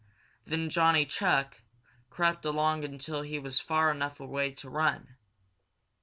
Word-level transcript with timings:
Then 0.45 0.71
Johnny 0.71 1.05
Chuck 1.05 1.61
crept 2.09 2.43
along 2.43 2.83
until 2.83 3.21
he 3.21 3.37
was 3.37 3.59
far 3.59 3.91
enough 3.91 4.19
away 4.19 4.51
to 4.53 4.67
run. 4.67 5.17